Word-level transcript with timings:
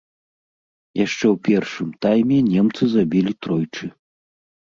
Яшчэ 1.05 1.25
ў 1.33 1.41
першым 1.47 1.91
тайме 2.05 2.39
немцы 2.53 2.83
забілі 2.95 3.31
тройчы. 3.47 3.85